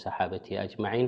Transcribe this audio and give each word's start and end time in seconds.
صሓ 0.04 0.20
ኣን 0.98 1.04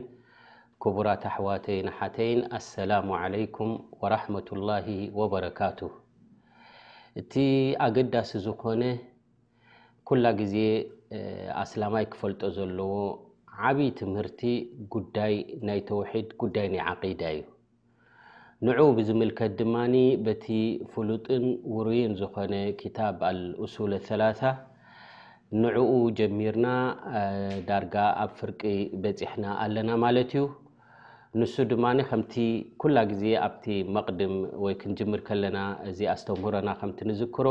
ቡራት 0.96 1.24
ኣحዋተይን 1.30 1.88
ሓተይን 1.98 2.40
ኣሰላ 2.58 2.92
عለይኩም 3.22 3.72
وረة 4.02 4.48
لላه 4.60 4.88
وበረካት 5.20 5.80
እቲ 7.22 7.34
ኣገዳሲ 7.86 8.30
ዝኮነ 8.45 8.84
ኩላ 10.09 10.26
ግዜ 10.42 10.56
ኣስላማይ 11.64 12.06
ክፈልጦ 12.12 12.42
ዘለዎ 12.58 12.94
ዓብይ 13.70 13.90
ትምህርቲ 14.02 14.42
ጉዳ 14.95 15.16
ናይ 15.70 15.80
ተድ 15.90 16.28
ጉዳይ 16.44 16.68
ናይ 16.76 16.81
عقዳ 16.92 17.22
እዩ 17.38 17.42
ንዑኡ 18.68 18.88
ብዝምልከት 18.98 19.52
ድማኒ 19.60 19.94
በቲ 20.26 20.48
ፍሉጥን 20.90 21.46
ውሩይን 21.76 22.12
ዝኮነ 22.20 22.54
ክታብ 22.80 23.22
ኣልእሱለ 23.30 23.94
ፈላ 24.08 24.22
ንዕኡ 25.62 25.94
ጀሚርና 26.20 26.68
ዳርጋ 27.70 27.96
ኣብ 28.24 28.32
ፍርቂ 28.40 28.62
በፂሕና 29.04 29.46
ኣለና 29.64 29.90
ማለት 30.04 30.32
እዩ 30.38 30.44
ንሱ 31.40 31.56
ድማ 31.74 31.88
ከምቲ 32.12 32.36
ኩላ 32.84 32.96
ግዜ 33.14 33.24
ኣብቲ 33.48 33.66
መቅድም 33.96 34.36
ወይ 34.68 34.76
ክንጅምር 34.82 35.22
ከለና 35.30 35.59
እዚ 35.92 36.00
ኣስተምህሮና 36.16 36.70
ከምቲ 36.82 37.00
ንዝክሮ 37.12 37.48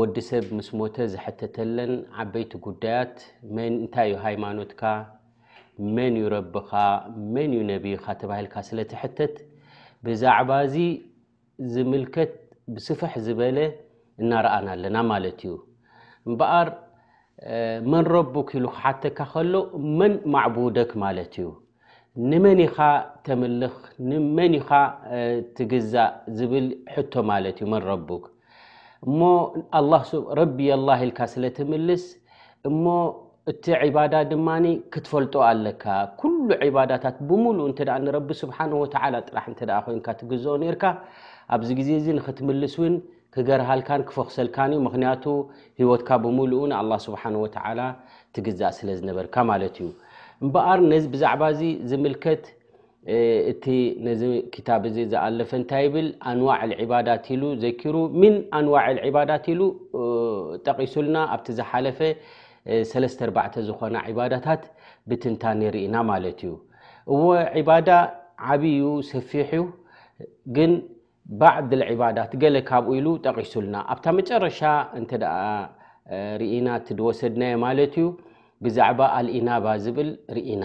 ወዲ 0.00 0.16
ሰብ 0.30 0.46
ምስ 0.58 0.68
ሞተ 0.80 0.96
ዝሕተተለን 1.14 1.94
ዓበይቲ 2.24 2.52
ጉዳያት 2.68 3.16
ን 3.56 3.70
እንታይ 3.76 4.08
ዩ 4.14 4.20
ሃይማኖትካ 4.26 4.82
መን 5.96 6.14
ይረብካ 6.24 6.72
መን 7.36 7.52
ዩነቢካ 7.62 8.06
ተባሂልካ 8.22 8.54
ስለተሕተት 8.70 9.34
ብዛዕባ 10.06 10.50
እዚ 10.66 10.76
ዝምልከት 11.72 12.32
ብስፈሕ 12.74 13.12
ዝበለ 13.26 13.58
እናርአና 14.22 14.66
ኣለና 14.74 14.96
ማለት 15.12 15.38
እዩ 15.46 15.52
እምበኣር 16.28 16.68
መን 17.92 18.04
ረቡክ 18.14 18.48
ኢሉ 18.58 18.66
ክሓተካ 18.74 19.18
ከሎ 19.32 19.54
መን 20.00 20.14
ማዕቡደክ 20.34 20.90
ማለት 21.04 21.32
እዩ 21.40 21.48
ንመን 22.30 22.58
ኢኻ 22.66 22.78
ተምልኽ 23.26 23.76
ንመን 24.08 24.54
ኢካ 24.60 24.70
ትግዛእ 25.56 26.12
ዝብል 26.38 26.66
ሕቶ 26.94 27.12
ማለት 27.30 27.56
እዩ 27.60 27.66
መን 27.74 27.82
ረቡክ 27.90 28.24
እሞ 29.08 29.20
ረቢላ 30.40 30.88
ኢልካ 31.06 31.18
ስለትምልስ 31.34 32.04
እሞ 32.70 32.84
እቲ 33.50 33.64
ዕባዳ 33.84 34.14
ድማ 34.30 34.48
ክትፈልጦ 34.94 35.32
ኣለካ 35.50 35.84
ኩሉ 36.18 36.36
ዕባዳታት 36.66 37.16
ብሙሉእ 37.28 37.68
እተ 37.72 37.80
ንረቢ 38.04 38.28
ስብሓን 38.40 38.72
ወተላ 38.80 39.14
ጥራሕ 39.28 39.46
እተ 39.52 39.62
ኮንካ 39.86 40.06
ትግዝኦ 40.20 40.52
ነርካ 40.62 40.82
ኣብዚ 41.54 41.70
ግዜ 41.78 41.88
እዚ 42.00 42.06
ንክትምልስ 42.18 42.74
ውን 42.82 42.94
ክገርሃልካን 43.34 44.02
ክፈክሰልካን 44.08 44.70
እዩ 44.74 44.80
ምክንያቱ 44.88 45.24
ሂወትካ 45.80 46.08
ብምሉኡ 46.24 46.62
ንኣላ 46.72 46.92
ስብሓን 47.06 47.36
ወተላ 47.44 47.80
ትግዛእ 48.36 48.72
ስለ 48.78 48.88
ዝነበርካ 49.00 49.34
ማለት 49.50 49.74
እዩ 49.82 49.88
እምበኣር 50.44 50.78
ብዛዕባ 51.14 51.42
ዚ 51.60 51.72
ዝምልከት 51.92 52.44
እቲ 53.52 53.64
ነዚ 54.08 54.22
ክታብ 54.56 54.82
እዚ 54.90 54.96
ዝኣለፈ 55.14 55.50
እንታይ 55.62 55.82
ይብል 55.86 56.08
ኣንዋዕዕባዳት 56.32 57.24
ኢሉ 57.34 57.42
ዘይኪሩ 57.64 57.96
ምን 58.20 58.36
ኣንዋዕዕባዳት 58.60 59.46
ኢሉ 59.54 59.60
ጠቂሱልና 60.68 61.16
ኣብቲ 61.34 61.48
ዝሓለፈ 61.58 61.98
3ተ4 62.70 63.60
ዝኮነ 63.68 63.96
ዒባዳታት 64.12 64.62
ብትንታኒ 65.10 65.60
ርኢና 65.74 65.96
ማለት 66.10 66.38
እዩ 66.46 66.50
እዎ 67.12 67.18
ዕባዳ 67.60 67.88
ዓብኡ 68.54 68.84
ሰፊሑ 69.12 69.50
ግን 70.56 70.72
ባዕድል 71.40 71.82
ዕባዳት 71.94 72.32
ገለ 72.42 72.56
ካብኡ 72.68 72.92
ኢሉ 72.98 73.08
ጠቒሱልና 73.26 73.76
ኣብታ 73.92 74.04
መጨረሻ 74.18 74.60
እንተኣ 74.98 75.32
ርኢና 76.42 76.66
እት 76.80 76.88
ድወሰድናየ 76.98 77.54
ማለት 77.66 77.92
እዩ 78.00 78.06
ብዛዕባ 78.64 79.00
ኣልኢናባ 79.18 79.66
ዝብእል 79.84 80.10
ርኢና 80.36 80.64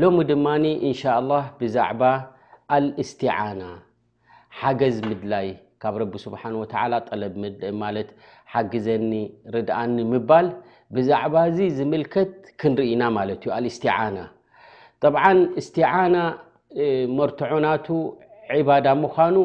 ሎሚ 0.00 0.18
ድማ 0.30 0.46
እንሻ 0.88 1.02
ላ 1.28 1.32
ብዛዕባ 1.60 2.02
ኣልእስትዓና 2.76 3.62
ሓገዝ 4.60 4.96
ምድላይ 5.10 5.48
ካብ 5.82 5.96
ረቢ 6.02 6.14
ስብሓን 6.26 6.54
ወተላ 6.62 6.92
ጠለብ 7.08 7.34
ምድልእ 7.42 7.72
ማለት 7.84 8.08
ሓግዘኒ 8.52 9.10
ርድእኒ 9.54 9.96
ምባል 10.12 10.46
ብዛዕባዚ 10.96 11.56
ዝምልከት 11.78 12.32
ክንርኢና 12.60 13.02
ማለት 13.16 13.40
እዩ 13.44 13.48
ኣልእስትዓና 13.56 14.18
ጠብዓ 15.02 15.24
እስትዓና 15.60 16.16
መርቶዖናቱ 17.18 17.86
ዒባዳ 18.58 18.86
ምዃኑ 19.02 19.36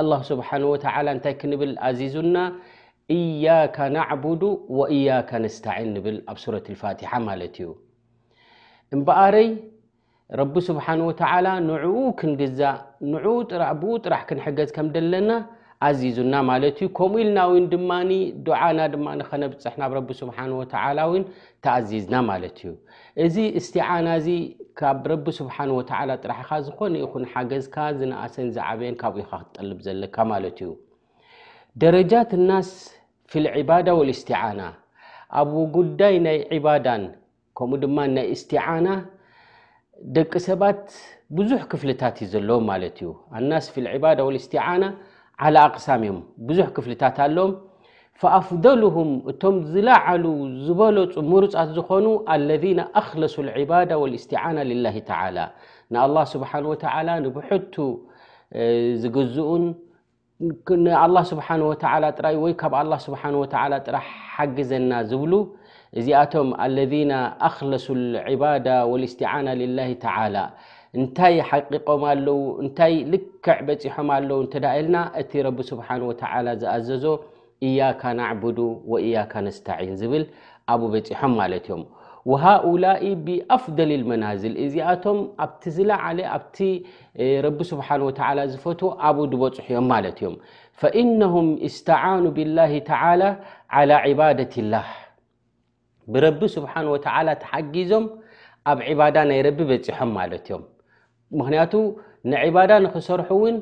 ኣላ 0.00 0.12
ስብሓን 0.28 0.62
ወተላ 0.72 1.06
እንታይ 1.16 1.34
ክንብል 1.40 1.72
ኣዚዙና 1.88 2.36
እያከ 3.16 3.76
ናዕቡዱ 3.94 4.42
ወእያከ 4.78 5.30
ነስተዕን 5.44 5.90
ንብል 5.96 6.16
ኣብ 6.32 6.38
ሱረት 6.44 6.66
ልፋትሓ 6.72 7.10
ማለት 7.28 7.54
እዩ 7.62 7.68
እምበኣረይ 8.96 9.48
ረቢ 10.40 10.54
ስብሓን 10.68 11.00
ወተዓላ 11.08 11.46
ንዕኡ 11.70 11.98
ክንግዛእ 12.20 12.78
ንኡብኡ 13.12 13.92
ጥራሕ 14.04 14.22
ክንሕገዝ 14.30 14.70
ከም 14.76 14.88
ደለና 14.96 15.30
ኣዚዙና 15.86 16.34
ማለት 16.50 16.74
እዩ 16.82 16.88
ከምኡ 16.98 17.18
ኢልና 17.22 17.38
ዊን 17.50 17.64
ድማ 17.72 17.90
ዱዓና 18.46 18.80
ድማ 18.94 19.06
ከነብፅሕ 19.28 19.74
ናብ 19.80 19.92
ረቢ 19.98 20.08
ስብሓን 20.22 20.50
ወተዓላ 20.60 20.98
እውን 21.08 21.22
ተኣዚዝና 21.64 22.14
ማለት 22.30 22.56
እዩ 22.62 22.70
እዚ 23.24 23.36
እስትዓና 23.60 24.06
እዚ 24.20 24.28
ካብ 24.80 25.02
ረቢ 25.12 25.26
ስብሓን 25.40 25.70
ወተዓላ 25.78 26.10
ጥራሕካ 26.24 26.50
ዝኾነ 26.66 26.94
ይኹን 27.04 27.24
ሓገዝካ 27.32 27.76
ዝነእሰን 27.98 28.48
ዝዓበየን 28.56 28.96
ካብኡኢካ 29.02 29.32
ክትጠልብ 29.44 29.80
ዘለካ 29.86 30.16
ማለት 30.32 30.58
እዩ 30.64 30.70
ደረጃት 31.84 32.30
እናስ 32.38 32.70
ፊ 33.32 33.44
ልዕባዳ 33.46 33.86
ወልእስትዓና 34.00 34.62
ኣብ 35.40 35.52
ጉዳይ 35.76 36.14
ናይ 36.26 36.38
ዒባዳን 36.56 37.04
ከምኡ 37.58 37.78
ድማ 37.84 37.98
ናይ 38.16 38.26
እስትዓና 38.36 38.86
ደቂ 40.16 40.32
ሰባት 40.48 40.82
ብዙሕ 41.38 41.60
ክፍልታት 41.72 42.16
እዩ 42.24 42.28
ዘለዎም 42.34 42.64
ማለት 42.72 42.96
እዩ 43.02 43.10
ኣናስ 43.38 43.66
ፊ 43.72 43.84
ልዕባዳ 43.86 44.18
ወልእስትዓና 44.28 44.82
ዓላ 45.46 45.56
ኣቅሳም 45.68 46.00
እዮም 46.06 46.18
ብዙሕ 46.48 46.66
ክፍሊታት 46.76 47.16
ኣሎም 47.26 47.52
ፈኣፍደሉሁም 48.22 49.10
እቶም 49.30 49.56
ዝለዓሉ 49.72 50.24
ዝበለፁ 50.64 51.14
ምርፃት 51.30 51.68
ዝኾኑ 51.76 52.06
አለذና 52.34 52.80
ኣክለሱ 53.00 53.34
ልዕባድ 53.48 53.90
ወልእስትዓና 54.02 54.56
ልላ 54.70 54.86
ተላ 55.08 55.38
ንኣላه 55.94 56.24
ስብሓን 56.34 56.64
ወተላ 56.72 57.08
ንብሕቱ 57.24 57.74
ዝግዝኡን 59.04 59.64
ንኣላه 60.84 61.24
ስብሓ 61.32 61.48
ወተላ 61.70 62.04
ጥራይ 62.18 62.36
ወይ 62.44 62.52
ካብ 62.60 62.74
ኣላ 62.82 62.92
ስብሓ 63.06 63.20
ወተ 63.42 63.54
ጥራሕ 63.86 64.06
ሓግዘና 64.34 64.90
ዝብሉ 65.10 65.32
እዚኣቶም 66.00 66.48
አለذና 66.64 67.12
ኣክለሱ 67.48 67.86
ልዕባዳ 68.14 68.66
ወልእስትዓና 68.92 69.46
ላሂ 69.78 69.90
ተዓላ 70.04 70.36
እንታይ 71.00 71.36
ሓቂቆም 71.50 72.02
ኣለው 72.08 72.38
እንታይ 72.62 72.94
ልክዕ 73.12 73.58
በፂሖም 73.68 74.08
ኣለው 74.16 74.38
እንተዳኢልና 74.44 74.96
እቲ 75.20 75.30
ረቢ 75.46 75.58
ስብሓን 75.70 76.02
ወተዓላ 76.08 76.46
ዝኣዘዞ 76.62 77.04
እያካ 77.66 78.02
ናዕቡዱ 78.18 78.58
ወእያካ 78.92 79.32
ነስተዒን 79.46 79.94
ዝብል 80.00 80.24
ኣቡ 80.72 80.82
በፂሖም 80.94 81.32
ማለት 81.40 81.66
እዮም 81.68 81.82
ወሃኡላኢ 82.30 83.04
ብኣፍደል 83.26 83.90
ልመናዝል 84.02 84.52
እዚኣቶም 84.64 85.20
ኣብቲ 85.44 85.64
ዝለዓለ 85.76 86.18
ኣብቲ 86.34 86.58
ረቢ 87.46 87.58
ስብሓን 87.70 88.04
ወተዓላ 88.08 88.38
ዝፈት 88.52 88.82
ኣብ 89.10 89.16
ድበፅሑ 89.32 89.66
እዮም 89.72 89.88
ማለት 89.94 90.18
እዮም 90.22 90.36
ፈኢነሁም 90.82 91.48
እስተዓኑ 91.68 92.22
ብላህ 92.38 92.74
ተዓላ 92.90 93.22
ዓላ 93.78 93.90
ዕባደት 94.10 94.54
ላህ 94.74 94.90
ብረቢ 96.12 96.40
ስብሓን 96.58 96.86
ወተዓላ 96.96 97.28
ተሓጊዞም 97.44 98.06
ኣብ 98.72 98.78
ዕባዳ 98.92 99.16
ናይ 99.30 99.42
ረቢ 99.48 99.58
በፂሖም 99.72 100.12
ማለት 100.20 100.46
እዮም 100.50 100.64
ምክንያቱ 101.40 101.74
ንዕባዳ 102.32 102.72
ንክሰርሑ 102.84 103.30
እውን 103.38 103.56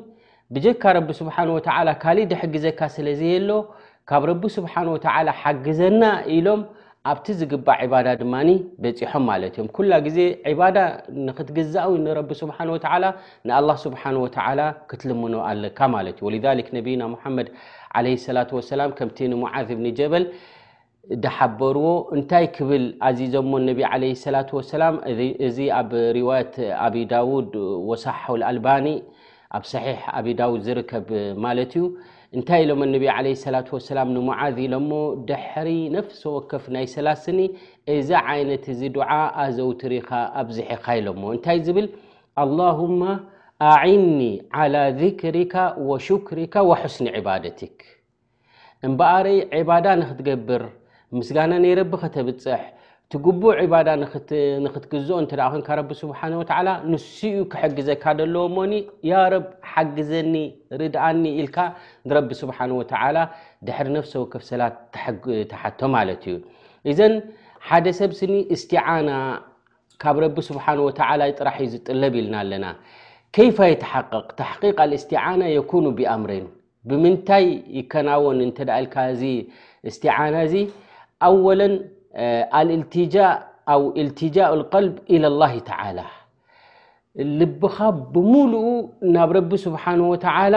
ብጀካ 0.55 0.83
ረቢ 0.97 1.09
ስብሓ 1.19 1.35
ወተ 1.55 1.67
ካሊእ 2.03 2.29
ድሕግዘካ 2.31 2.79
ስለዘየ 2.95 3.35
ሎ 3.47 3.51
ካብ 4.09 4.23
ረቢ 4.29 4.43
ስብሓን 4.57 4.87
ወተ 4.93 5.05
ሓግዘና 5.41 6.03
ኢሎም 6.35 6.61
ኣብቲ 7.11 7.25
ዝግባእ 7.39 7.79
ዕባዳ 7.85 8.07
ድማኒ 8.21 8.49
በፂሖም 8.81 9.23
ማለት 9.29 9.53
እዮም 9.55 9.69
ኩላ 9.75 9.91
ግዜ 10.07 10.17
ዕባዳ 10.51 10.77
ንክትገዛእውን 11.27 12.01
ንረቢ 12.07 12.29
ስብሓ 12.41 12.57
ወተላ 12.75 13.05
ንኣላ 13.49 13.69
ስብሓን 13.85 14.17
ወተላ 14.23 14.59
ክትልምኖ 14.89 15.33
ኣለካ 15.49 15.79
ማለት 15.95 16.17
እዩ 16.19 16.25
ወልሊ 16.27 16.61
ነቢና 16.77 17.01
ሙሓመድ 17.13 17.47
ለ 18.05 18.11
ሰላ 18.27 18.39
ወሰላም 18.57 18.91
ከምቲ 18.99 19.17
ንሙዓዝ 19.31 19.69
ብኒ 19.79 19.87
ጀበል 19.99 20.25
ደሓበርዎ 21.23 21.87
እንታይ 22.15 22.45
ክብል 22.55 22.83
ኣዚዞሞ 23.07 23.51
ነቢ 23.69 23.79
ለ 24.01 24.07
ስላ 24.23 24.35
ወሰላም 24.57 24.95
እዚ 25.47 25.57
ኣብ 25.77 25.89
ርዋያት 26.17 26.53
ኣብ 26.85 26.95
ዳውድ 27.11 27.53
ወሳሓ 27.89 28.21
ልኣልባኒ 28.41 28.85
ኣብ 29.57 29.63
ሰሒሕ 29.71 29.99
ኣብ 30.19 30.27
ዳውድ 30.39 30.61
ዝርከብ 30.67 31.07
ማለት 31.45 31.71
እዩ 31.79 31.85
እንታይ 32.37 32.61
ኢሎሞ 32.65 32.81
እነቢ 32.89 33.05
ዓለ 33.15 33.25
ስላት 33.43 33.69
ወሰላም 33.77 34.09
ንሞዓዝ 34.17 34.57
ኢሎሞ 34.65 34.91
ድሕሪ 35.29 35.69
ነፍሲ 35.95 36.21
ወከፍ 36.35 36.65
ናይ 36.75 36.85
ሰላስኒ 36.95 37.39
እዛ 37.95 38.09
ዓይነት 38.33 38.63
እዚ 38.73 38.81
ዱዓ 38.97 39.09
ኣዘውቲሪካ 39.45 40.09
ኣብዝሒካ 40.41 40.85
ኢሎሞ 41.01 41.23
እንታይ 41.35 41.59
ዝብል 41.67 41.87
ኣላሁማ 42.43 43.01
ኣዕኒ 43.71 44.19
ዓላى 44.59 44.83
ذክሪካ 45.01 45.55
ወሽክሪካ 45.89 46.53
ወሕስኒ 46.69 47.07
ዒባደቲክ 47.17 47.77
እምበኣረይ 48.87 49.39
ዕባዳ 49.61 49.85
ንክትገብር 50.01 50.61
ምስጋና 51.19 51.53
ነይ 51.63 51.73
ረቢ 51.77 51.93
ከተብፅሕ 52.01 52.61
እትጉቡእ 53.05 53.55
ዒባዳ 53.61 53.87
ንክትግዝኦ 54.65 55.15
እተ 55.23 55.33
ን 55.59 55.61
ረቢ 55.79 55.89
ስብሓ 56.01 56.19
ወላ 56.41 56.67
ንሱኡ 56.91 57.37
ክሕግዘካ 57.51 58.03
ደለዎ 58.19 58.43
ሞኒ 58.55 58.73
ያረብ 59.09 59.45
ሓግዘኒ 59.71 60.33
ርድኣኒ 60.81 61.23
ኢልካ 61.39 61.57
ንረቢ 62.07 62.29
ስብሓን 62.41 62.71
ወተላ 62.79 63.17
ድሕሪ 63.67 63.87
ነፍሰዊ 63.97 64.21
ከፍሰላት 64.33 64.75
ተሓቶ 65.51 65.79
ማለት 65.95 66.23
እዩ 66.29 66.35
እዘን 66.91 67.15
ሓደ 67.69 67.85
ሰብ 67.99 68.11
ስኒ 68.19 68.35
እስትዓና 68.55 69.09
ካብ 70.03 70.15
ረቢ 70.25 70.37
ስብሓን 70.49 70.79
ወላ 70.87 71.19
ጥራሕ 71.39 71.57
እዩ 71.65 71.67
ዝጥለብ 71.73 72.13
ኢልና 72.21 72.35
ኣለና 72.43 72.65
ከይፋ 73.35 73.57
ይተሓቅቕ 73.73 74.29
ተሕቂቃ 74.39 74.79
ልእስትዓና 74.91 75.41
የኩኑ 75.55 75.85
ብኣምረን 75.97 76.45
ብምንታይ 76.91 77.45
ይከናወን 77.79 78.39
እንተ 78.47 78.57
ኢልካ 78.79 78.95
እዚ 79.15 79.23
እስትዓና 79.89 80.33
እዚ 80.47 80.55
ኣወለን 81.27 81.73
ኣልልትጃእ 82.59 83.31
ኣ 83.73 83.75
ልትጃእ 84.07 84.49
ቀልብ 84.73 84.95
ኢለላ 85.15 85.43
ተላ 85.69 85.99
ልብኻ 87.39 87.75
ብሙሉኡ 88.13 88.67
ናብ 89.15 89.29
ረቢ 89.37 89.51
ስብሓን 89.65 89.99
ወተላ 90.11 90.55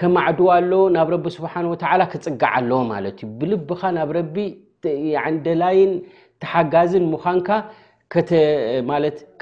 ከማዕድዋ 0.00 0.48
ኣለዎ 0.60 0.82
ናብ 0.96 1.08
ረ 1.14 1.16
ስሓተላ 1.36 2.00
ክፅግዓ 2.12 2.48
ኣለዎ 2.58 2.78
ማለት 2.92 3.16
እዩ 3.24 3.28
ብልብካ 3.40 3.80
ናብ 3.98 4.10
ረቢ 4.18 4.34
ደላይን 5.46 5.92
ተሓጋዝን 6.42 7.04
ምዃንካ 7.12 7.48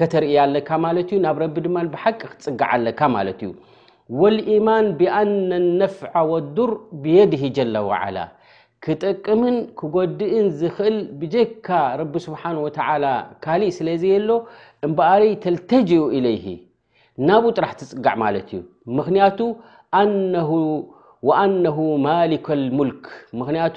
ከተርእያ 0.01 0.41
ለካ 0.55 0.69
ማለት 0.87 1.07
እዩ 1.15 1.21
ናብ 1.27 1.37
ረቢ 1.45 1.55
ድማ 1.67 1.77
ብሓቂ 1.95 2.21
ክፅግዓ 2.33 2.67
ኣለካ 2.77 3.01
ማለት 3.17 3.41
እዩ 3.47 3.51
ወልኢማን 4.21 4.87
ብኣነነፍዓ 5.01 6.13
ወዱር 6.33 6.71
ብየድ 7.05 7.33
ጀለ 7.57 7.75
ዋዓላ 7.91 8.19
ክጠቅምን 8.85 9.57
ክጎድእን 9.79 10.47
ዝኽእል 10.59 10.97
ብጀካ 11.21 11.69
ረቢ 12.01 12.13
ስብሓን 12.27 12.57
ወተዓላ 12.65 13.05
ካሊእ 13.45 13.73
ስለዚ 13.79 14.03
ኣሎ 14.19 14.31
እምበኣርይ 14.87 15.33
ተልተጅኡ 15.43 16.05
ኢለይሂ 16.19 16.45
ናብኡ 17.29 17.51
ጥራሕ 17.57 17.73
ትፅጋዕ 17.81 18.15
ማለት 18.23 18.47
እዩ 18.57 18.61
ምክንያቱ 18.99 19.39
ኣነሁ 21.35 21.79
ማሊኮ 22.07 22.47
ልሙልክ 22.63 23.05
ምክንያቱ 23.41 23.77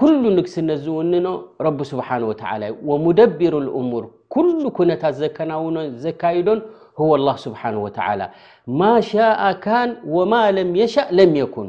ኩሉ 0.00 0.20
ንግስነት 0.38 0.78
ዝውንኖ 0.84 1.26
ረቢ 1.66 1.78
ስብሓን 1.92 2.22
ወተዓላ 2.30 2.62
ዩ 2.72 2.76
ወሙደብሩ 2.90 3.54
ልእሙር 3.68 4.04
ኩሉ 4.36 4.60
ኩነታት 4.78 5.14
ዘከናውኖን 5.22 5.88
ዘካይዶን 6.04 6.60
ህዎ 7.00 7.10
ላ 7.26 7.32
ስብሓን 7.46 7.76
ወተዓላ 7.84 8.20
ማ 8.80 8.90
ሻአ 9.10 9.46
ካን 9.64 9.90
ወማ 10.18 10.32
ለም 10.58 10.72
የሸእ 10.82 11.08
ለም 11.18 11.32
የኩን 11.42 11.68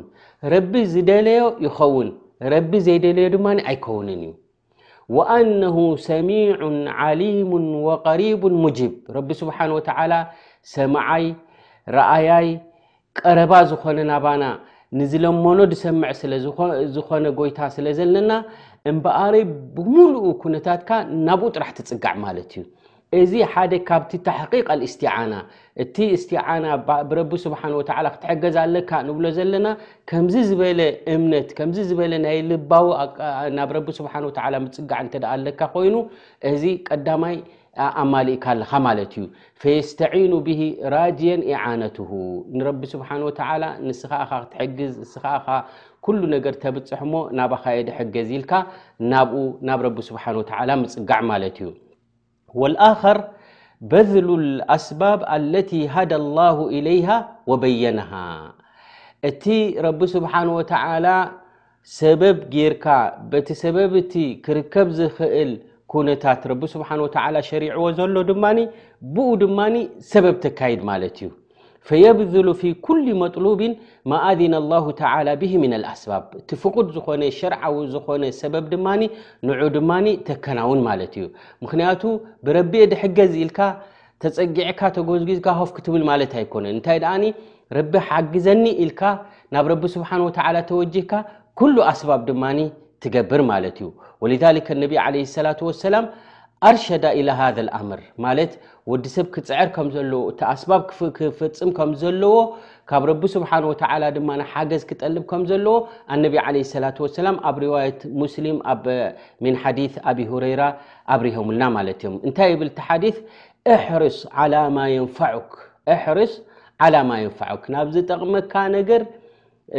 ረቢ 0.56 0.74
ዝደለዮ 0.96 1.44
ይኸውን 1.68 2.08
ረቢ 2.54 2.72
ዘይደለዮ 2.86 3.26
ድማ 3.34 3.48
ኣይከውንን 3.72 4.22
እዩ 4.28 4.34
ወአነሁ 5.16 5.78
ሰሚዑን 6.10 6.78
ዓሊሙን 7.06 7.66
ወቀሪቡን 7.88 8.56
ሙጅብ 8.64 8.94
ረቢ 9.16 9.30
ስብሓን 9.42 9.72
ወተዓላ 9.78 10.14
ሰማዓይ 10.74 11.26
ረአያይ 11.98 12.48
ቀረባ 13.20 13.54
ዝኮነ 13.72 13.98
ናባና 14.12 14.44
ንዝለመኖ 15.00 15.60
ድሰምዕ 15.72 16.12
ስዝኮነ 16.22 17.26
ጎይታ 17.40 17.60
ስለ 17.76 17.86
ዘለና 18.00 18.32
እምበኣረይ 18.92 19.44
ብሙሉኡ 19.76 20.26
ኩነታትካ 20.44 20.90
ናብኡ 21.28 21.48
ጥራሕ 21.56 21.70
ትፅጋዕ 21.78 22.14
ማለት 22.26 22.50
እዩ 22.58 22.64
እዚ 23.20 23.32
ሓደ 23.54 23.74
ካብቲ 23.88 24.12
ተሕቂቃ 24.26 24.68
እስትዓና 24.86 25.34
እቲ 25.84 25.96
እስትዓና 26.18 26.66
ብረቢ 27.10 27.32
ስብሓን 27.46 27.74
ወተ 27.78 27.90
ክትሐገዝ 28.14 28.56
ኣለካ 28.62 28.92
ንብሎ 29.08 29.26
ዘለና 29.38 29.68
ከምዚ 30.10 30.36
ዝበለ 30.50 30.80
እምነት 31.14 31.50
ከምዚ 31.58 31.78
ዝበለ 31.90 32.14
ናይ 32.26 32.38
ልባዊ 32.52 32.86
ናብ 33.58 33.72
ረቢ 33.78 33.88
ስብሓ 34.00 34.14
ወተ 34.28 34.40
ምፅጋዕ 34.66 35.00
እንተደ 35.06 35.24
ኣለካ 35.34 35.60
ኮይኑ 35.76 35.96
እዚ 36.52 36.64
ቀዳማይ 36.90 37.36
ኣማሊእካ 38.06 38.46
ኣለካ 38.56 38.72
ማለት 38.88 39.12
እዩ 39.20 39.26
ፈየስተዒኑ 39.64 40.32
ብሂ 40.48 40.62
ራጅየን 40.96 41.44
ኢዓነትሁ 41.52 42.10
ንረቢ 42.58 42.82
ስብሓን 42.96 43.26
ወተላ 43.30 43.64
ንስኻ 43.90 44.14
ክትሕግዝ 44.32 44.92
ንስኻ 45.04 45.26
ኩሉ 46.06 46.22
ነገር 46.38 46.56
ተብፅሕ 46.66 47.02
ሞ 47.14 47.28
ናብ 47.40 47.54
ካየድ 47.64 47.90
ሕገዝ 48.00 48.32
ኢልካ 48.40 48.54
ናብኡ 49.14 49.44
ናብ 49.70 49.80
ረቢ 49.90 49.98
ስብሓን 50.12 50.38
ወተላ 50.44 50.70
ምፅጋዕ 50.84 51.22
ማለት 51.34 51.58
እዩ 51.64 51.70
ወالኣከር 52.62 53.18
በذሉ 53.92 54.28
ኣስባብ 54.76 55.20
አለت 55.36 55.70
ሃደ 55.96 56.12
الላه 56.22 56.58
إለይሃ 56.78 57.08
ወበየነه 57.50 58.12
እቲ 59.30 59.44
ረቢ 59.86 60.00
ስብሓንه 60.16 60.52
ወተ 60.60 60.72
ሰበብ 62.00 62.38
ጌርካ 62.54 62.86
በቲ 63.32 63.48
ሰበብቲ 63.64 64.14
ክርከብ 64.46 64.88
ዝክእል 64.98 65.52
ኩነታት 65.92 66.42
ረቢ 66.52 66.62
ስብሓ 66.74 66.90
ወተ 67.06 67.16
ሸሪዕዎ 67.50 67.86
ዘሎ 68.00 68.16
ድማ 68.30 68.44
ብኡ 69.14 69.30
ድማ 69.44 69.60
ሰበብ 70.12 70.36
ተካይድ 70.44 70.82
ማለት 70.90 71.16
እዩ 71.22 71.30
ፈየብذሉ 71.90 72.48
ፊ 72.62 72.72
ኩሉ 72.86 73.06
መጥሉብ 73.22 73.62
ማኣذን 74.12 74.54
ላه 74.72 74.86
ተ 75.00 75.12
ብሂ 75.42 75.52
ምና 75.64 75.74
ኣስባብ 75.94 76.24
እቲ 76.40 76.50
ፍቁድ 76.64 76.88
ዝኾነ 76.96 77.22
ሸርዓዊ 77.38 77.76
ዝኮነ 77.94 78.24
ሰበብ 78.42 78.66
ድማኒ 78.74 79.02
ንዑ 79.48 79.62
ድማኒ 79.78 80.08
ተከናውን 80.28 80.80
ማለት 80.90 81.14
እዩ 81.20 81.26
ምክንያቱ 81.64 82.02
ብረቢየ 82.48 82.84
ድሕገዝ 82.94 83.34
ኢልካ 83.44 83.60
ተፀጊዕካ 84.24 84.82
ተጎዝግዝካ 84.98 85.48
ሆፍ 85.60 85.70
ክትብል 85.76 86.04
ማለት 86.12 86.32
ኣይኮነን 86.40 86.72
እንታይ 86.78 86.98
ድኣኒ 87.04 87.24
ረቢ 87.78 87.94
ሓግዘኒ 88.08 88.66
ኢልካ 88.84 89.02
ናብ 89.56 89.66
ረቢ 89.74 89.84
ስብሓን 89.96 90.22
ወተላ 90.28 90.56
ተወጅካ 90.72 91.12
ኩሉ 91.60 91.76
ኣስባብ 91.92 92.22
ድማኒ 92.30 92.60
ትገብር 93.04 93.42
ማለት 93.52 93.78
እዩ 93.82 93.88
ወሊ 94.26 94.34
ነቢ 94.88 94.94
ለ 95.14 95.26
ላة 95.48 95.60
ሰላም 95.86 96.06
ኣርሸዳ 96.70 97.04
ኢላ 97.20 97.30
ሃ 97.38 97.42
ኣምር 97.78 98.02
ማለት 98.24 98.52
ወዲ 98.92 99.06
ሰብ 99.14 99.28
ክፅዕር 99.36 99.70
ከም 99.76 99.88
ዘለዎ 99.96 100.20
እቲ 100.32 100.40
ኣስባብ 100.54 100.82
ክፍፅም 101.18 101.70
ከም 101.78 101.92
ዘለዎ 102.02 102.36
ካብ 102.90 103.04
ረቢ 103.10 103.22
ስብሓን 103.36 103.64
ወተላ 103.70 104.04
ድማንሓገዝ 104.18 104.84
ክጠልብ 104.90 105.24
ከም 105.32 105.42
ዘለዎ 105.52 105.74
ኣነቢ 106.16 106.36
ለ 106.56 106.62
ስላ 106.74 106.86
ሰላም 107.18 107.38
ኣብ 107.52 107.58
ርዋት 107.64 108.00
ሙስሊም 108.22 108.60
ኣምን 108.74 109.56
ሓዲ 109.64 109.80
ኣብ 110.12 110.20
ሁረራ 110.34 110.62
ኣብርሆምልና 111.16 111.64
ማለት 111.80 111.98
እዮም 112.04 112.16
እንታይ 112.28 112.48
ይብል 112.56 112.70
እቲ 112.74 112.80
ሓዲ 112.90 113.06
እሕርስ 113.76 114.20
ን 114.52 114.54
ርስ 116.20 116.34
ማ 117.10 117.12
ንፋዑክ 117.28 117.64
ናብ 117.74 117.88
ዝጠቕመካ 117.98 118.54
ነገር 118.78 119.02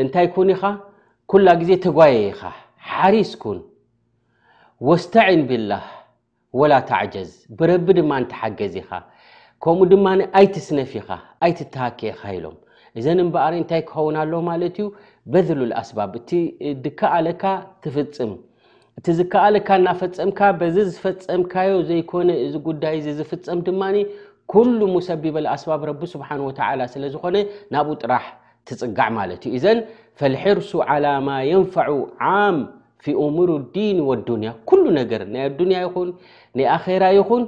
እንታይ 0.04 0.26
ኮን 0.34 0.50
ኢኻ 0.56 0.62
ኩላ 1.30 1.46
ግዜ 1.62 1.70
ተጓየ 1.86 2.16
ኢኻ 2.32 2.42
ሓሪስኩን 2.92 3.58
ወስተዕን 4.90 5.40
ብላህ 5.48 5.84
ወላ 6.60 6.72
ተዕጀዝ 6.88 7.30
ብረቢ 7.58 7.86
ድማ 7.98 8.12
ተሓገዝ 8.32 8.74
ኢኻ 8.80 8.90
ከምኡ 9.64 9.84
ድማ 9.92 10.06
ኣይትስነፊ 10.38 10.90
ኢኻ 11.02 11.08
ኣይትተሃከ 11.44 12.00
ካ 12.18 12.22
ኢሎም 12.36 12.56
እዘን 13.00 13.20
እምበኣሪ 13.24 13.54
እንታይ 13.60 13.82
ክኸውን 13.90 14.16
ኣሎ 14.22 14.32
ማለት 14.48 14.76
እዩ 14.80 14.88
በድሉ 15.34 15.60
ኣስባብ 15.82 16.12
እቲ 16.20 16.30
ድከኣለካ 16.84 17.44
ትፍፅም 17.84 18.32
እቲ 19.00 19.06
ዝከኣለካ 19.20 19.68
እናፈፀምካ 19.80 20.38
በዚ 20.60 20.76
ዝፈፀምካዮ 20.90 21.72
ዘይኮነ 21.90 22.30
እዚ 22.46 22.54
ጉዳይዚ 22.68 23.06
ዝፍፀም 23.20 23.60
ድማኒ 23.68 23.96
ኩሉ 24.54 24.78
ሙሰቢበልኣስባብ 24.96 25.82
ረቢ 25.90 26.02
ስብሓን 26.14 26.40
ወተዓላ 26.48 26.80
ስለ 26.94 27.02
ዝኮነ 27.14 27.36
ናብኡ 27.74 27.94
ጥራሕ 28.02 28.26
ትፅጋዕ 28.68 29.08
ማለት 29.20 29.42
እዩ 29.48 29.54
እዘን 29.60 29.78
ፈልሕርሱ 30.20 30.70
ዓላ 30.90 31.04
ማ 31.28 31.38
የንፋዑ 31.50 31.92
ዓም 32.34 32.58
ف 33.04 33.10
أሙር 33.26 33.48
الዲን 33.60 33.96
والዱንያ 34.08 34.50
ኩل 34.70 34.80
ነገር 34.98 35.20
ናይ 35.34 35.46
ዱንያ 35.60 35.78
ይን 35.84 36.08
ናይ 36.58 36.66
ኣራ 36.74 37.04
ይኹን 37.18 37.42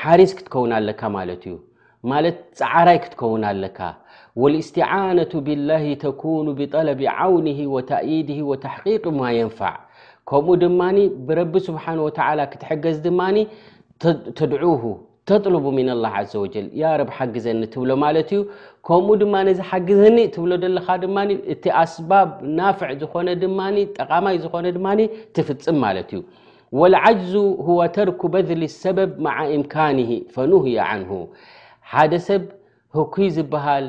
ሓሪስ 0.00 0.30
ክትከውን 0.36 0.70
ኣለካ 0.76 1.00
ማለት 1.16 1.42
እዩ 1.48 1.54
ማለት 2.12 2.36
ፀዕራይ 2.60 2.98
ክትከውን 3.04 3.42
ኣለካ 3.50 3.78
والاስትعاናة 4.42 5.32
ብالላه 5.46 5.84
ተكኑ 6.04 6.46
ብطለብ 6.58 7.00
ዓوንه 7.22 7.58
وታእيድ 7.74 8.28
وተحقق 8.50 9.04
ማ 9.20 9.22
يንፋዕ 9.40 9.76
ከምኡ 10.28 10.48
ድማ 10.62 10.80
ብረቢ 11.26 11.54
ስብሓه 11.68 11.96
و 12.04 12.08
ክትሕገዝ 12.52 12.96
ድማ 13.06 13.20
ተድعه 14.38 14.82
ተጥሉቡ 15.28 15.64
ምና 15.76 15.90
ላ 16.02 16.06
ዘ 16.32 16.32
ወጀል 16.42 16.66
ያ 16.80 16.90
ረብ 17.00 17.08
ሓግዘኒ 17.18 17.62
ትብሎ 17.74 17.90
ማለት 18.02 18.28
እዩ 18.34 18.40
ከምኡ 18.86 19.14
ድማ 19.22 19.34
ነዚ 19.46 19.58
ሓግዘኒ 19.70 20.18
ትብሎ 20.34 20.50
ለካ 20.74 20.88
ድማ 21.04 21.16
እቲ 21.54 21.64
ኣስባብ 21.82 22.28
ናፍዕ 22.58 22.90
ዝኾነ 23.00 23.28
ድማ 23.42 23.58
ጠቃማይ 23.98 24.36
ዝኾነ 24.42 24.66
ድማ 24.76 24.86
ትፍፅም 25.36 25.78
ማለት 25.84 26.10
እዩ 26.16 26.20
ወልዓጅዙ 26.80 27.34
ወ 27.78 27.80
ተርክ 27.96 28.20
በድሊ 28.34 28.62
ሰበብ 28.82 29.10
ማዓ 29.26 29.36
እምካን 29.56 29.98
ፈኑህያ 30.36 30.88
ንሁ 31.02 31.10
ሓደ 31.94 32.12
ሰብ 32.28 32.44
ህኩይ 32.98 33.28
ዝበሃል 33.38 33.86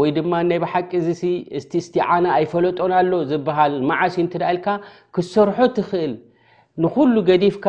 ወይ 0.00 0.08
ድማ 0.18 0.32
ናይ 0.50 0.58
ብሓቂ 0.66 0.90
ዚሲ 1.08 1.22
ቲ 1.70 1.72
እስቲዓና 1.84 2.24
ኣይፈለጦን 2.38 2.92
ኣሎ 3.00 3.10
ዝበሃል 3.32 3.74
መዓሲ 3.90 4.14
እትዳ 4.28 4.42
ኢልካ 4.54 4.68
ክሰርሑ 5.16 5.58
ትኽእል 5.76 6.14
ንኩሉ 6.84 7.14
ገዲፍካ 7.28 7.66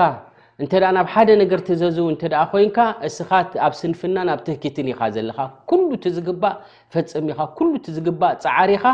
እንተ 0.63 0.73
ናብ 0.97 1.07
ሓደ 1.13 1.29
ነገር 1.41 1.59
ቲዘዝቡ 1.65 2.05
እተ 2.13 2.23
ኮይንካ 2.51 2.77
እስኻ 3.07 3.29
ኣብ 3.65 3.73
ስንፍና 3.79 4.17
ናብ 4.29 4.39
ትህክትን 4.45 4.87
ኢኻ 4.93 4.99
ዘለካ 5.15 5.39
ሉ 5.79 5.89
ዝግባእ 6.15 6.55
ፈፅም 6.93 7.25
ኢኻ 7.33 7.39
ሉ 7.63 7.73
ዝግባእ 7.97 8.33
ፀዓሪ 8.45 8.71
ኢኻ 8.79 8.85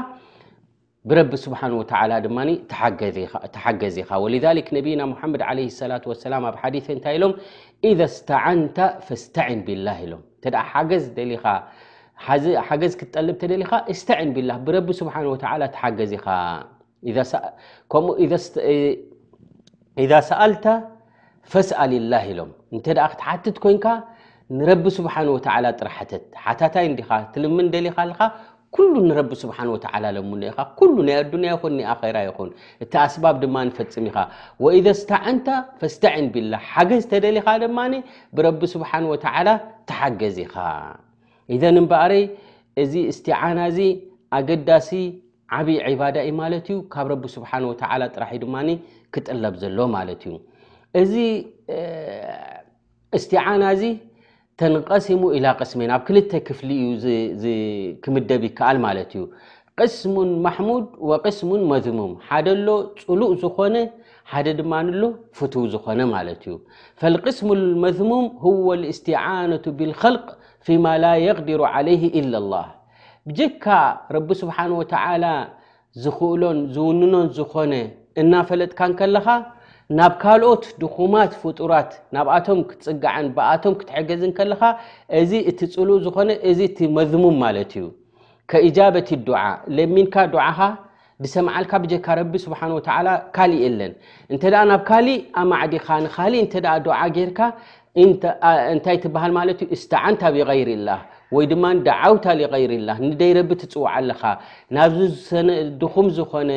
ብረቢ 1.09 1.31
ስብሓን 1.45 1.73
ወተላ 1.79 2.11
ድማ 2.25 2.37
ተሓገዝ 3.55 3.95
ኢኻ 4.03 4.09
ወ 4.23 4.25
ነብና 4.77 5.01
መድ 5.33 5.43
ላ 5.59 5.59
ሰላ 6.25 6.35
ኣብ 6.51 6.55
ሓዲ 6.63 6.75
እንታይ 6.97 7.15
ኢሎም 7.17 7.33
ኢ 7.89 7.91
ስተዓንተ 8.17 8.77
ፈስተን 9.07 9.59
ብላ 9.69 9.87
ኢሎም 10.05 10.21
ሓገዝ 12.67 12.93
ክጠልብካ 12.99 13.71
ስተን 14.01 14.29
ብላ 14.37 14.51
ብረቢ 14.67 14.87
ስሓ 15.01 15.15
ተሓገዝ 15.75 16.11
ኢኻ 16.19 16.27
ኡ 20.01 20.11
ሰ 20.29 20.29
ፈስኣ 21.51 21.79
ሊላህ 21.91 22.23
ኢሎም 22.31 22.51
እንተ 22.75 22.85
ደኣ 22.97 23.05
ክትሓትት 23.11 23.57
ኮይንካ 23.63 23.85
ንረቢ 24.57 24.85
ስብሓን 24.97 25.27
ወተላ 25.35 25.65
ጥራሕተት 25.79 26.23
ሓታታይ 26.45 26.85
ንዲኻ 26.93 27.09
ትልም 27.33 27.55
እንደሊኻኣልካ 27.65 28.21
ኩሉ 28.75 28.93
ንረቢ 29.07 29.31
ስብሓን 29.43 29.69
ወተላ 29.73 30.03
ለሙኖኢካ 30.15 30.59
ኩሉ 30.79 30.95
ናይ 31.07 31.15
ኣዱንያ 31.23 31.49
ይኹን 31.55 31.73
ንኣራ 31.79 32.15
ይኹን 32.27 32.49
እቲ 32.83 32.93
ኣስባብ 33.01 33.35
ድማ 33.43 33.55
ንፈፅም 33.69 34.05
ኢኻ 34.09 34.17
ወኢደ 34.65 34.87
ስተዓንታ 35.01 35.47
ፈስተዕን 35.81 36.27
ብላህ 36.35 36.63
ሓገዝ 36.75 37.03
ተደሊኻ 37.11 37.47
ድማኒ 37.63 37.93
ብረቢ 38.37 38.61
ስብሓን 38.75 39.05
ወተላ 39.11 39.47
ተሓገዝ 39.91 40.37
ኢኻ 40.45 40.55
እዘን 41.55 41.77
እምበኣረይ 41.83 42.25
እዚ 42.83 42.93
እስትዓና 43.11 43.57
እዚ 43.73 43.79
ኣገዳሲ 44.39 44.89
ዓብዪ 45.57 45.75
ዒባዳ 45.93 46.15
እኢ 46.27 46.31
ማለት 46.41 46.65
እዩ 46.73 46.77
ካብ 46.95 47.07
ረቢ 47.13 47.23
ስብሓን 47.37 47.63
ወተላ 47.71 48.01
ጥራሒ 48.15 48.37
ድማ 48.45 48.55
ክጥለብ 49.13 49.55
ዘሎ 49.63 49.79
ማለት 49.97 50.21
እዩ 50.27 50.33
እዚ 51.01 51.13
እስትዓና 53.17 53.61
እዚ 53.75 53.83
ተንቀሲሙ 54.61 55.21
ኢላ 55.37 55.45
ቅስመይን 55.61 55.91
ኣብ 55.95 56.01
ክልተ 56.07 56.31
ክፍሊ 56.47 56.69
እዩ 56.95 57.43
ክምደብ 58.03 58.41
ይከኣል 58.47 58.77
ማለት 58.85 59.11
እዩ 59.17 59.23
ቅስሙ 59.81 60.15
ማሕሙድ 60.45 60.85
ወቅስሙ 61.11 61.51
መዝሙም 61.71 62.11
ሓደ 62.27 62.47
ሎ 62.65 62.75
ፅሉእ 63.05 63.31
ዝኮነ 63.43 63.75
ሓደ 64.31 64.47
ድማኣሎ 64.59 65.01
ፍትው 65.37 65.63
ዝኮነ 65.73 65.99
ማለት 66.15 66.41
እዩ 66.47 66.53
ፈቅስሙ 67.01 67.49
መዝሙም 67.85 68.27
ዋ 68.67 68.77
እስትዓነة 68.93 69.65
ብልخልቅ 69.79 70.25
ፊ 70.67 70.77
ማ 70.83 70.93
ላ 71.03 71.09
የቅዲሩ 71.27 71.61
ዓለይ 71.73 72.03
ኢላ 72.21 72.33
ላህ 72.53 72.67
ጅካ 73.39 73.65
ረቢ 74.17 74.29
ስብሓን 74.43 74.71
ወተዓላ 74.79 75.25
ዝኽእሎን 76.03 76.59
ዝውንኖን 76.75 77.27
ዝኮነ 77.39 77.73
እናፈለጥካን 78.21 78.91
ከለካ 79.01 79.25
ናብ 79.97 80.13
ካልኦት 80.21 80.63
ድኹማት 80.81 81.31
ፍጡራት 81.41 81.91
ናብኣቶም 82.15 82.59
ክትፅጋዐን 82.69 83.27
ብኣቶም 83.37 83.73
ክትሕገዝን 83.79 84.31
ከለካ 84.37 84.61
እዚ 85.21 85.31
እቲ 85.51 85.59
ፅሉእ 85.75 85.99
ዝኮነ 86.05 86.29
እዚ 86.49 86.59
እቲ 86.69 86.77
መዝሙም 86.97 87.35
ማለት 87.43 87.71
እዩ 87.77 87.85
ከእጃበቲ 88.51 89.09
ድዓ 89.27 89.41
ለሚንካ 89.77 90.15
ዱዓካ 90.33 90.59
ብሰምዓልካ 91.23 91.73
ብጀካ 91.83 92.05
ረቢ 92.19 92.33
ስብሓን 92.45 92.71
ወተላ 92.77 93.07
ካሊእ 93.35 93.61
የለን 93.65 93.93
እንተኣ 94.33 94.55
ናብ 94.71 94.81
ካሊእ 94.89 95.19
ኣማዕዲካ 95.41 95.87
ንካሊእ 96.05 96.41
እንተ 96.45 96.53
ዱዓ 96.87 96.99
ጌይርካ 97.17 97.39
እንታይ 98.73 98.97
ትበሃል 99.03 99.33
ማለት 99.39 99.59
እዩ 99.65 99.75
ስተዓንትብቀይሪ 99.83 100.69
ላ 100.87 100.97
ወይ 101.35 101.45
ድማ 101.51 101.65
ዳዓውታ 101.87 102.25
ሊገይርላህ 102.39 102.97
ንደይ 103.07 103.31
ረቢ 103.37 103.49
ትፅዋዓ 103.61 103.89
ኣለካ 103.99 104.23
ናብዚዝሰነ 104.77 105.49
ድኹም 105.81 106.07
ዝኮነ 106.17 106.51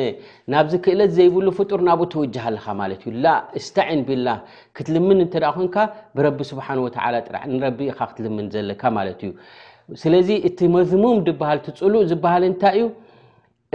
ናብዚ 0.53 0.73
ክእለት 0.85 1.11
ዘይብሉ 1.17 1.47
ፍጡር 1.59 1.79
ናብኡ 1.89 2.05
ትውጅሃ 2.13 2.43
ኣለካ 2.49 2.65
ማለት 2.81 3.01
እዩ 3.09 3.13
ላ 3.25 3.33
እስታዕን 3.59 4.01
ቢላህ 4.09 4.37
ክትልምን 4.79 5.17
እንተደ 5.25 5.43
ኮንካ 5.57 5.75
ብረቢ 6.17 6.39
ስብሓን 6.51 6.79
ወተላ 6.85 7.15
ጥራዕ 7.27 7.43
ንረቢ 7.55 7.79
ኢካ 7.93 7.99
ክትልምን 8.11 8.47
ዘለካ 8.55 8.83
ማለት 8.99 9.19
እዩ 9.27 9.31
ስለዚ 10.03 10.29
እቲ 10.47 10.59
መዝሙም 10.77 11.17
ድበሃል 11.29 11.59
ትፅሉእ 11.67 12.07
ዝበሃል 12.11 12.45
እንታይ 12.51 12.77
እዩ 12.79 12.85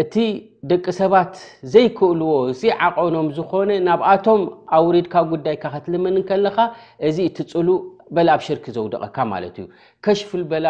እቲ 0.03 0.15
ደቂ 0.71 0.85
ሰባት 0.99 1.33
ዘይክእልዎ 1.73 2.29
እዚ 2.53 2.63
ዓቆኖም 2.85 3.27
ዝኮነ 3.37 3.71
ናብኣቶም 3.89 4.41
ኣውሪድካ 4.79 5.15
ጉዳይካ 5.33 5.65
ክትልምን 5.75 6.15
ከለካ 6.29 6.59
እዚ 7.09 7.17
እት 7.31 7.39
ፅሉእ 7.53 7.81
በ 8.17 8.21
ኣብ 8.35 8.41
ሽርክ 8.47 8.65
ዘውደቐካ 8.77 9.17
ማለት 9.33 9.57
እዩ 9.61 9.67
ከሽፍበላ 10.05 10.67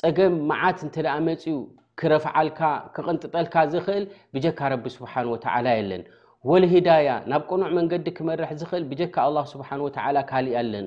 ፀገም 0.00 0.34
መዓት 0.50 0.78
እንተ 0.86 0.96
ደኣ 1.06 1.16
መፅኡ 1.28 1.54
ክረፍዓልካ 2.00 2.60
ክቅንጥጠልካ 2.94 3.54
ዝኽእል 3.72 4.04
ብጀካ 4.34 4.60
ረቢ 4.72 4.84
ስብሓን 4.96 5.26
ወተዓላ 5.34 5.66
የለን 5.78 6.02
ወልህዳያ 6.50 7.08
ናብ 7.30 7.42
ቆኑዕ 7.50 7.70
መንገዲ 7.78 8.06
ክመርሕ 8.18 8.50
ዝኽእል 8.60 8.84
ብጀካ 8.90 9.16
ኣ 9.28 9.44
ስብሓን 9.52 9.80
ወተላ 9.86 10.16
ካሊእ 10.30 10.56
ኣለን 10.62 10.86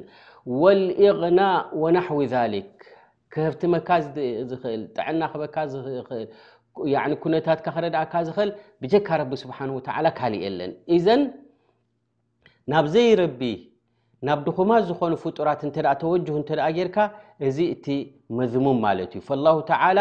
ወልእቕና 0.64 1.42
ወናሕዊ 1.84 2.22
ሊክ 2.56 2.74
ክህብትመካ 3.36 3.90
ዝክእል 4.52 4.84
ጥዕና 4.98 5.22
ክበካ 5.32 5.56
እል 7.08 7.16
ኩነታትካ 7.24 7.68
ክረዳእካ 7.78 8.14
ዝክእል 8.28 8.52
ብጀካ 8.84 9.08
ረቢ 9.22 9.32
ስብሓን 9.44 9.72
ወተላ 9.78 10.06
ካሊእ 10.20 10.44
የለን 10.48 10.74
ዘን 11.06 11.24
ናብዘይረ 12.74 13.20
ናብ 14.26 14.40
ድኹማ 14.46 14.72
ዝኾኑ 14.90 15.12
ፍጡራት 15.24 15.62
እንተ 15.68 15.78
ተወጅሁ 16.02 16.36
እንተ 16.42 16.52
ጌርካ 16.78 16.98
እዚ 17.48 17.58
እቲ 17.74 17.86
መዝሙም 18.38 18.78
ማለት 18.86 19.12
እዩ 19.20 19.28
ላሁ 19.46 19.58
ተዓላ 19.72 20.00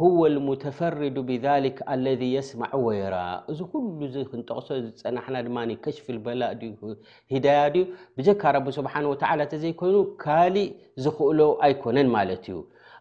ሁወ 0.00 0.20
ልሙተፈርድ 0.34 1.16
ብሊክ 1.28 1.78
አለذ 1.92 2.20
የስማዕ 2.34 2.72
ወይራ 2.86 3.16
እዚ 3.52 3.58
ኩሉ 3.72 3.98
ዚ 4.14 4.22
ክንጠቕሶ 4.30 4.68
ዝፀናሕና 4.84 5.36
ድማ 5.46 5.58
ከሽፍ 5.84 6.06
በላ 6.26 6.42
ሂዳያ 7.34 7.62
ድዩ 7.74 7.84
ብጀካ 8.18 8.42
ረቢ 8.56 8.66
ስብሓ 8.78 8.94
ወተላ 9.12 9.38
እተዘይኮይኑ 9.48 9.96
ካሊእ 10.24 10.70
ዝኽእሎ 11.04 11.40
ኣይኮነን 11.68 12.08
ማለት 12.16 12.44
እዩ 12.50 12.58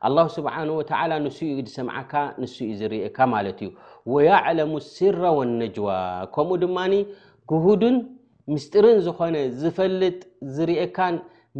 ኣላ 0.09 0.17
ስብሓ 0.37 0.55
ወተላ 0.79 1.11
ንሱ 1.27 1.37
ዩ 1.53 1.59
ድሰምዓካ 1.69 2.13
ንሱእዩ 2.41 2.71
ዝርእካ 2.81 3.17
ማለት 3.35 3.59
እዩ 3.65 3.69
ወያዕለሙ 4.15 4.71
ስራ 4.97 5.21
ወነጅዋ 5.39 5.87
ከምኡ 6.37 6.57
ድማ 6.65 6.77
ጉህድን 7.49 7.95
ምስጢሪን 8.53 8.97
ዝኾነ 9.05 9.35
ዝፈልጥ 9.61 10.17
ዝርእካን 10.55 11.15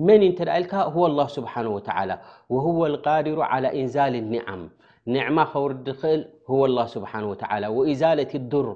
መንእዩ 0.08 0.28
እንተ 0.30 0.40
ዳኢልካ 0.50 0.74
ላ 1.18 1.24
ስብሓን 1.36 1.68
ወተላ 1.76 2.12
ወሁወ 2.54 2.82
ቃዲሩ 3.06 3.38
ዓላ 3.52 3.66
እንዛል 3.80 4.16
ኒዓም 4.34 4.62
ንዕማ 5.14 5.38
ከውርድ 5.54 5.88
ክእል 6.02 6.22
ላ 6.78 6.84
ስብሓ 6.94 7.12
ወተላ 7.32 7.64
ወእዛለት 7.78 8.34
ዱር 8.52 8.68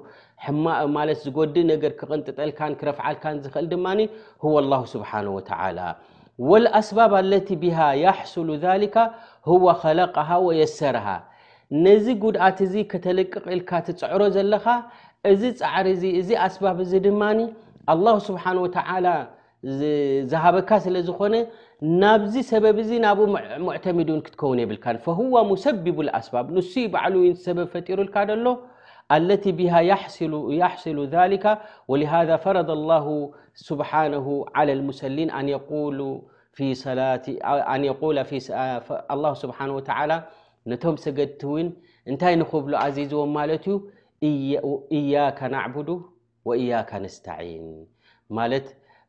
ሕማእ 0.44 0.82
ማለት 0.96 1.18
ዝጎዲእ 1.26 1.66
ነገር 1.72 1.92
ክቕንጥጠልካን 2.00 2.72
ክረፍዓልካን 2.80 3.36
ዝኽእል 3.46 3.66
ድማ 3.74 3.86
ላ 4.72 4.82
ስብሓን 4.94 5.26
ወተላ 5.36 5.78
ወኣስባብ 6.50 7.12
ኣለቲ 7.22 7.48
ብሃ 7.62 7.78
የሕሱሉ 8.04 8.48
ሊካ 8.82 8.96
ሁወ 9.52 9.64
ኸለቅሃ 9.82 10.28
ወየሰርሃ 10.48 11.06
ነዚ 11.86 12.06
ጉድኣት 12.22 12.58
እዚ 12.68 12.74
ከተለቅቕኢልካ 12.92 13.70
ትፅዕሮ 13.86 14.22
ዘለኻ 14.36 14.64
እዚ 15.32 15.42
ፃዕሪ 15.60 15.86
ዚ 16.04 16.14
እዚ 16.22 16.30
ኣስባብ 16.46 16.78
እዚ 16.84 16.92
ድማኒ 17.08 17.40
ኣله 17.90 18.14
ስብሓه 18.28 18.54
وተ 18.64 18.78
ዝሃበካ 20.30 20.70
ስለ 20.84 20.96
ዝኮነ 21.06 21.34
ናብዚ 22.02 22.34
ሰበብ 22.50 22.76
እዚ 22.82 22.90
ናብኡ 23.04 23.24
ሙዕተምድን 23.66 24.18
ክትከውን 24.26 24.58
የብልካ 24.62 24.84
فهو 25.06 25.34
ሙሰبቡ 25.50 25.96
الኣስባብ 26.06 26.46
ንሱ 26.56 26.72
ይበዕሉ 26.86 27.14
ሰበብ 27.46 27.66
ፈጢሩልካ 27.74 28.16
ደሎ 28.30 28.46
አለ 29.16 29.28
ብሃ 29.58 29.72
የሕስሉ 29.90 30.96
ذሊካ 31.16 31.44
ولሃذ 31.90 32.30
ፈረዳ 32.44 32.68
اله 32.80 33.04
ስብሓ 33.68 33.90
على 34.56 34.70
لሙሰሊን 34.78 35.28
ስሓ 39.42 39.98
ነቶም 40.70 40.96
ሰገድቲ 41.04 41.42
ውን 41.52 41.68
እንታይ 42.10 42.34
ንክብሉ 42.40 42.72
ኣዚዝዎም 42.86 43.30
ማለት 43.38 43.64
ዩ 43.70 43.74
እያከ 44.98 45.38
ናዱ 45.54 45.86
ወእያከ 46.48 46.90
ነስተዒን 47.04 47.66
ማለት 48.36 48.66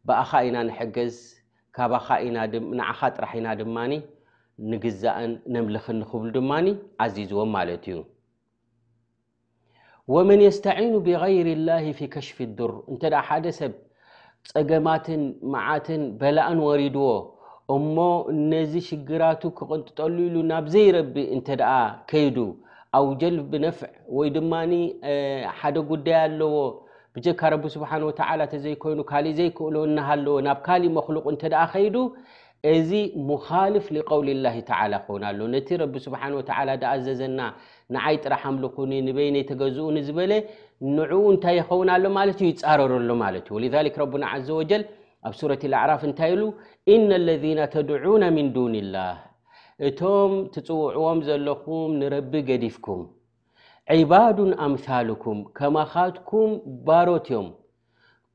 ብኣኻ 0.07 0.31
ኢና 0.47 0.57
ንሕገዝ 0.69 1.15
ካንዓካ 1.75 2.99
ጥራሕ 3.15 3.31
ኢና 3.39 3.47
ድማኒ 3.59 3.91
ንግዛእን 4.71 5.31
ነምልኽን 5.53 5.95
ንክብሉ 6.01 6.29
ድማኒ 6.37 6.67
ዓዚዝዎም 7.03 7.49
ማለት 7.57 7.83
እዩ 7.91 7.99
ወመን 10.13 10.41
የስተዒኑ 10.47 10.93
ብغይር 11.05 11.47
ላ 11.67 11.77
ፊ 11.97 12.09
ከሽፊ 12.13 12.37
ኣዱር 12.49 12.71
እንተ 12.91 13.01
ደኣ 13.13 13.21
ሓደ 13.27 13.45
ሰብ 13.59 13.73
ፀገማትን 14.51 15.23
መዓትን 15.53 16.03
በላእን 16.19 16.59
ወሪድዎ 16.67 17.05
እሞ 17.75 17.95
ነዚ 18.51 18.73
ሽግራቱ 18.89 19.41
ክቅንጥጠሉ 19.57 20.15
ኢሉ 20.27 20.35
ናብዘይረቢ 20.51 21.15
እንተ 21.35 21.47
ደኣ 21.61 21.73
ከይዱ 22.11 22.37
ኣው 22.99 23.05
ጀል 23.21 23.35
ብነፍዕ 23.53 23.89
ወይ 24.19 24.29
ድማኒ 24.37 24.73
ሓደ 25.59 25.75
ጉዳይ 25.91 26.19
ኣለዎ 26.27 26.53
ብጀካ 27.15 27.41
ረቢ 27.53 27.63
ስብሓን 27.73 28.03
ወተዓላ 28.09 28.41
እተዘይኮይኑ 28.47 28.99
ካሊእ 29.09 29.33
ዘይክእሎ 29.39 29.75
እናሃለዎ 29.87 30.35
ናብ 30.45 30.59
ካሊእ 30.67 30.93
መክሉቕ 30.97 31.25
እንተ 31.31 31.41
ደኣ 31.53 31.63
ኸይዱ 31.73 31.95
እዚ 32.73 32.91
ሙኻልፍ 33.29 33.85
ሊቀውል 33.97 34.29
ላሂ 34.45 34.57
ተዓላ 34.69 34.93
ይኸውን 35.01 35.23
ኣሎ 35.29 35.39
ነቲ 35.55 35.69
ረቢ 35.81 35.93
ስብሓን 36.05 36.33
ወተዓላ 36.39 36.69
ድኣዘዘና 36.81 37.39
ንዓይ 37.97 38.17
ጥራሓ 38.23 38.43
ኣምልኩኒ 38.53 38.91
ንበይነ 39.09 39.37
ተገዝኡኒ 39.51 39.97
ዝበለ 40.07 40.33
ንዕኡ 40.97 41.21
እንታይ 41.33 41.55
ይኸውን 41.59 41.89
ኣሎ 41.95 42.03
ማለት 42.21 42.39
እዩ 42.43 42.47
ይፃረረሎ 42.53 43.09
ማለት 43.25 43.45
እዩ 43.49 43.55
ወልሊክ 43.57 43.95
ረቡና 44.03 44.23
ዓዘ 44.35 44.47
ወጀል 44.61 44.83
ኣብ 45.29 45.33
ሱረት 45.41 45.63
ኣዕራፍ 45.83 46.03
እንታይ 46.09 46.31
ኢሉ 46.35 46.43
ኢና 46.95 47.09
ለذና 47.29 47.59
ተድዑና 47.73 48.23
ምን 48.37 48.47
ዱንላህ 48.57 49.17
እቶም 49.89 50.33
ትፅውዕዎም 50.53 51.19
ዘለኹም 51.29 51.89
ንረቢ 52.01 52.33
ገዲፍኩም 52.51 53.01
ዒባዱን 53.99 54.51
ኣምሳልኩም 54.65 55.37
ከማካትኩም 55.57 56.51
ባሮት 56.87 57.27
እዮም 57.31 57.47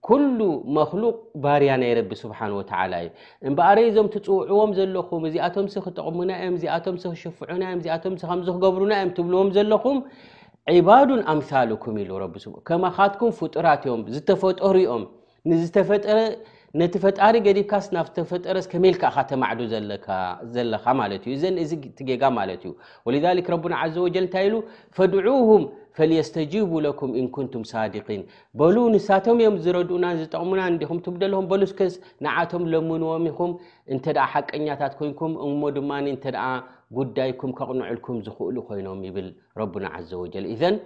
ኩሉ 0.07 0.39
መክሉቅ 0.77 1.15
ባርያ 1.45 1.71
ናይ 1.83 1.93
ረቢ 1.99 2.11
ስብሓን 2.23 2.53
ወተዓላ 2.57 2.93
እዩ 3.05 3.09
እምበኣረ 3.49 3.79
እዞም 3.91 4.09
ትፅውዕዎም 4.15 4.71
ዘለኹም 4.79 5.23
እዚኣቶምሲ 5.29 5.75
ክጠቕሙና 5.87 6.31
እዮም 6.43 6.57
እዚኣቶምስ 6.59 7.03
ክሽፍዑና 7.19 7.63
ዮም 7.73 7.81
እዚኣቶም 7.83 8.15
ከምዝ 8.31 8.49
ክገብሩና 8.57 8.93
እዮም 8.99 9.13
ትብልዎም 9.19 9.49
ዘለኹም 9.57 9.99
ዒባዱን 10.79 11.23
ኣምሳልኩም 11.35 11.97
ኢሉ 12.05 12.11
ከማካትኩም 12.71 13.33
ፍጡራት 13.41 13.83
እዮም 13.89 14.03
ዝተፈጠሩ 14.17 14.77
ዮም 14.89 15.05
ንዝተፈጠረ 15.51 16.19
ነቲ 16.81 16.95
ፈጣሪ 17.03 17.35
ገዲብካስ 17.45 17.87
ናፍ 17.95 18.07
ዝተፈጠረስ 18.09 18.67
ከመኢልክዓካ 18.71 19.17
ተማዕዱ 19.31 19.61
ዘለካ 20.55 20.85
ማለት 21.01 21.23
እዩ 21.31 21.35
እዘን 21.37 21.55
እዚ 21.63 21.71
እቲ 21.91 21.99
ጌጋ 22.09 22.23
ማለት 22.39 22.63
እዩ 22.67 22.73
ወልሊክ 23.07 23.47
ረብና 23.53 23.75
ዘ 23.95 23.97
ወጀል 24.07 24.25
እንታይ 24.27 24.45
ኢሉ 24.49 24.57
ፈድዑሁም 24.97 25.63
ፈሊየስተጂቡ 25.99 26.73
ለኩም 26.87 27.13
ኢንኩንቱም 27.21 27.63
ሳድቂን 27.73 28.23
በሉ 28.61 28.77
ንሳቶም 28.95 29.39
እዮም 29.43 29.57
ዝረድኡና 29.67 30.07
ዝጠቕሙና 30.21 30.61
እንዲኹምትም 30.73 31.15
ደለኹም 31.23 31.49
በሉስከስ 31.53 31.95
ንዓቶም 32.27 32.65
ለምንዎም 32.75 33.27
ኹም 33.39 33.55
እንተደ 33.95 34.19
ሓቀኛታት 34.33 34.95
ኮይንኩም 35.01 35.35
እሞ 35.49 35.63
ድማ 35.79 35.91
እንተ 36.15 36.37
ጉዳይኩም 36.99 37.53
ከቕንዕልኩም 37.61 38.19
ዝክእሉ 38.29 38.57
ኮይኖም 38.69 39.01
ይብል 39.09 39.31
ረና 39.63 39.87
ዘ 40.11 40.13
ወጀል 40.25 40.47
ን 40.75 40.77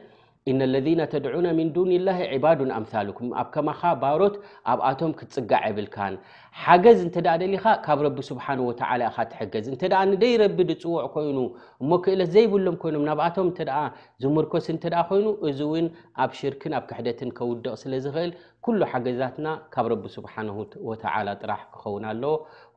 ኢነ 0.50 0.60
ለذና 0.74 1.00
ተድዑና 1.12 1.46
ምን 1.56 1.68
ዱንላ 1.76 2.08
ዕባዱን 2.34 2.70
ኣምሳልኩም 2.76 3.30
ኣብ 3.40 3.48
ከማካ 3.54 3.82
ባሮት 4.02 4.36
ኣብኣቶም 4.72 5.10
ክትፅጋዕ 5.18 5.60
የብልካን 5.68 6.14
ሓገዝ 6.60 6.98
እንተደኣ 7.06 7.34
ደሊካ 7.42 7.64
ካብ 7.86 7.98
ረቢ 8.06 8.16
ስብሓን 8.28 8.60
ወተዓላ 8.68 9.00
ኢካ 9.10 9.18
ትሕገዝ 9.32 9.66
እንተ 9.72 9.82
ደኣ 9.92 10.00
ንደይረቢ 10.12 10.58
ድፅውዕ 10.70 11.02
ኮይኑ 11.16 11.38
እሞ 11.82 11.90
ክእለት 12.06 12.30
ዘይብሎም 12.36 12.78
ኮይኖም 12.84 13.04
ናብኣቶም 13.08 13.46
እንተደኣ 13.50 13.78
ዝምርኮስ 14.24 14.68
እንተ 14.74 14.84
ደኣ 14.94 15.02
ኮይኑ 15.10 15.26
እዚ 15.50 15.60
እውን 15.68 15.88
ኣብ 16.24 16.32
ሽርክን 16.40 16.76
ኣብ 16.78 16.86
ክሕደትን 16.92 17.32
ከውድቕ 17.40 17.74
ስለ 17.82 17.92
ዝኽእል 18.06 18.32
ኩሉ 18.66 18.80
ሓገዛትና 18.92 19.46
ካብ 19.76 19.88
ረቢ 19.94 20.04
ስብሓን 20.16 20.50
ወተዓላ 20.90 21.28
ጥራሕ 21.42 21.60
ክኸውን 21.74 22.06
ኣሎ 22.14 22.24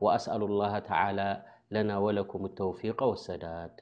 ወኣስኣሉ 0.06 0.42
ላ 0.60 0.70
ተላ 0.90 1.18
ለና 1.76 1.90
ወለኩም 2.06 2.44
ተውፊቀ 2.60 3.00
ወሰዳድ 3.14 3.74